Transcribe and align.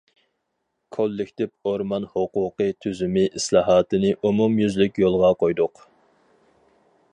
كوللېكتىپ 0.95 1.69
ئورمان 1.71 2.07
ھوقۇقى 2.13 2.67
تۈزۈمى 2.85 3.27
ئىسلاھاتىنى 3.41 4.13
ئومۇميۈزلۈك 4.29 5.01
يولغا 5.05 5.33
قويدۇق. 5.45 5.87